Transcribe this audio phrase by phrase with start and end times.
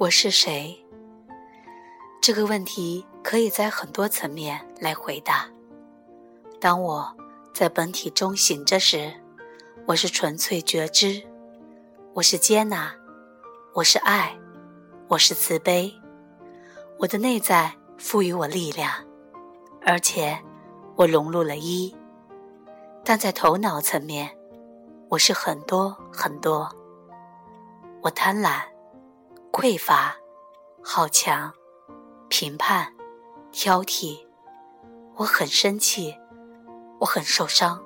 [0.00, 0.82] 我是谁？
[2.22, 5.46] 这个问题可以在很多层面来回答。
[6.58, 7.14] 当我
[7.52, 9.12] 在本体中醒着时，
[9.86, 11.22] 我是纯粹觉知，
[12.14, 12.90] 我是接纳，
[13.74, 14.34] 我是爱，
[15.06, 15.92] 我是慈悲。
[16.98, 18.90] 我的内在赋予我力量，
[19.82, 20.38] 而且
[20.96, 21.94] 我融入了一。
[23.04, 24.34] 但在头脑层面，
[25.10, 26.74] 我是很多很多。
[28.00, 28.62] 我贪婪、
[29.52, 30.16] 匮乏、
[30.82, 31.52] 好强、
[32.28, 32.94] 评判、
[33.50, 34.18] 挑剔。
[35.16, 36.16] 我很生气，
[37.00, 37.82] 我很受伤。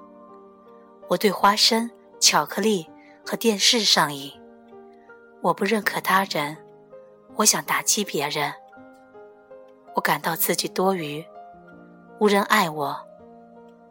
[1.09, 2.87] 我对花生、巧克力
[3.27, 4.31] 和电视上瘾。
[5.41, 6.57] 我不认可他人，
[7.37, 8.53] 我想打击别人。
[9.95, 11.25] 我感到自己多余，
[12.21, 12.97] 无人爱我，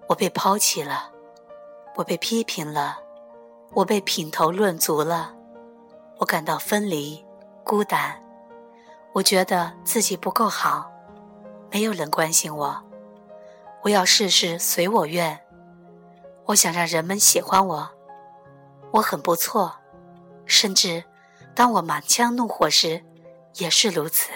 [0.08, 1.12] 我被抛弃了。
[1.96, 2.98] 我被批评了，
[3.74, 5.36] 我被品头论足了，
[6.18, 7.23] 我感到分离、
[7.64, 8.22] 孤单，
[9.14, 10.92] 我觉得自己不够好，
[11.72, 12.84] 没有人关心我，
[13.84, 15.40] 我要事事随我愿，
[16.46, 17.90] 我想让人们喜欢我，
[18.92, 19.74] 我很不错，
[20.46, 21.04] 甚至
[21.56, 23.04] 当我满腔怒火时，
[23.56, 24.30] 也是如此。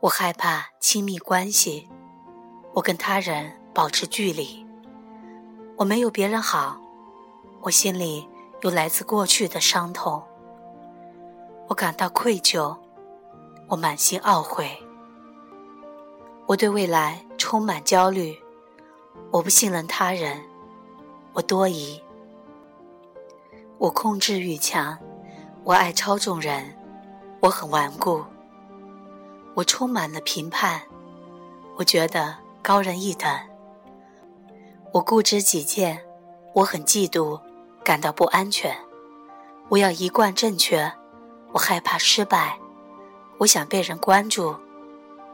[0.00, 1.88] 我害怕亲密关系，
[2.74, 4.66] 我跟他人保持距离。
[5.76, 6.80] 我没有别人好，
[7.62, 8.28] 我心里
[8.62, 10.22] 有来自过去的伤痛，
[11.68, 12.76] 我感到愧疚，
[13.66, 14.70] 我满心懊悔，
[16.46, 18.36] 我对未来充满焦虑，
[19.32, 20.40] 我不信任他人，
[21.32, 22.00] 我多疑，
[23.78, 24.96] 我控制欲强，
[25.64, 26.76] 我爱操纵人，
[27.40, 28.24] 我很顽固，
[29.54, 30.82] 我充满了评判，
[31.76, 33.28] 我觉得高人一等。
[34.92, 36.00] 我固执己见，
[36.54, 37.40] 我很嫉妒，
[37.82, 38.74] 感到不安全。
[39.68, 40.90] 我要一贯正确，
[41.52, 42.58] 我害怕失败。
[43.38, 44.56] 我想被人关注，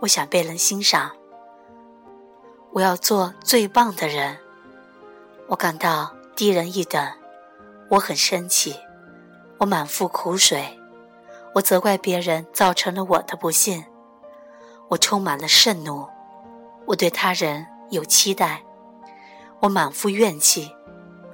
[0.01, 1.13] 我想被人欣赏。
[2.73, 4.39] 我要做最棒的人。
[5.49, 7.07] 我感到低人一等，
[7.91, 8.75] 我很生气，
[9.59, 10.81] 我满腹苦水，
[11.55, 13.85] 我责怪别人造成了我的不幸。
[14.89, 16.09] 我充满了盛怒，
[16.87, 18.63] 我对他人有期待。
[19.61, 20.75] 我满腹怨气，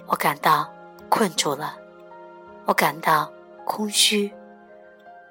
[0.06, 0.70] 我感到
[1.08, 1.76] 困住了，
[2.66, 3.32] 我感到
[3.64, 4.32] 空虚，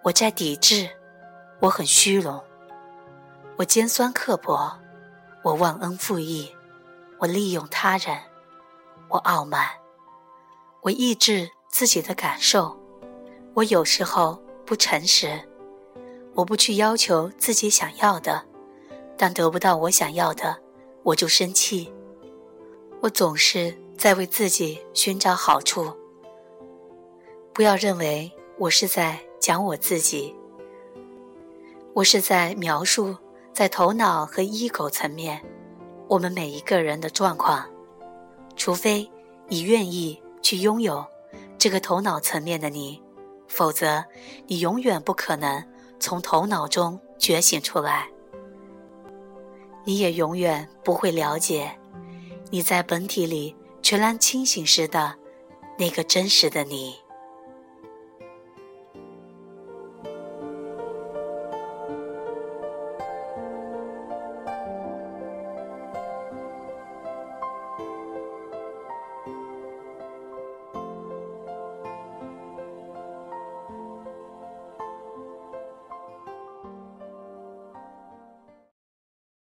[0.08, 0.90] 我在抵制，
[1.60, 2.42] 我很虚荣，
[3.58, 4.72] 我尖酸刻薄，
[5.44, 6.50] 我忘恩负义，
[7.18, 8.18] 我利用他人，
[9.10, 9.68] 我傲慢，
[10.80, 12.80] 我抑制自己的感受，
[13.54, 15.42] 我有时候不诚实，
[16.36, 18.46] 我不去要求自己想要的，
[19.18, 20.58] 但得不到我想要的，
[21.04, 21.94] 我就生气。
[23.02, 25.94] 我总是在为自己寻找好处。
[27.54, 30.36] 不要认为我是在讲我自己，
[31.94, 33.16] 我是在描述
[33.54, 35.42] 在头脑和 ego 层面
[36.08, 37.66] 我们每一个人的状况。
[38.56, 39.10] 除非
[39.48, 41.06] 你愿意去拥有
[41.58, 43.02] 这个头脑层面的你，
[43.48, 44.04] 否则
[44.48, 45.64] 你永远不可能
[46.00, 48.10] 从头脑中觉醒出来。
[49.86, 51.72] 你也永远不会了解。
[52.50, 55.16] 你在本体里全然清醒时的
[55.78, 56.96] 那个真实的你。